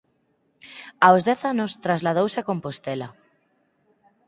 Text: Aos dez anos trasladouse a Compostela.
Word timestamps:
Aos 1.05 1.21
dez 1.29 1.41
anos 1.51 1.71
trasladouse 1.85 2.37
a 2.39 2.47
Compostela. 2.49 3.09